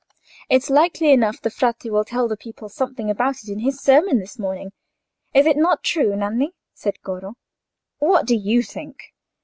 "It's 0.49 0.71
likely 0.71 1.11
enough 1.11 1.39
the 1.39 1.51
Frate 1.51 1.83
will 1.85 2.03
tell 2.03 2.27
the 2.27 2.35
people 2.35 2.69
something 2.69 3.07
about 3.11 3.43
it 3.43 3.49
in 3.49 3.59
his 3.59 3.79
sermon 3.79 4.17
this 4.17 4.39
morning; 4.39 4.71
is 5.31 5.45
it 5.45 5.57
not 5.57 5.83
true, 5.83 6.15
Nanni?" 6.15 6.53
said 6.73 6.99
Goro. 7.03 7.35
"What 7.99 8.25
do 8.25 8.35
you 8.35 8.63
think?" 8.63 9.13